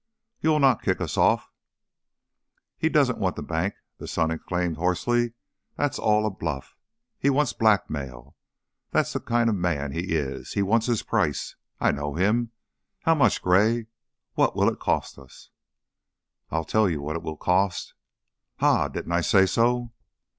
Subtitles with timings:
[0.39, 1.51] You'll not kick us off"
[2.79, 5.33] "He doesn't want the bank," the son exclaimed, hoarsely.
[5.75, 6.75] "That's all a bluff.
[7.19, 8.35] He wants blackmail.
[8.89, 10.53] That's the kind of man he is.
[10.53, 11.55] He wants his price.
[11.79, 12.49] I know him.
[13.01, 13.89] How much, Gray?
[14.33, 15.51] What'll it cost us?"
[16.49, 17.93] "I'll tell you what it will cost"
[18.59, 18.87] "Ha!
[18.87, 19.91] Didn't I say so?"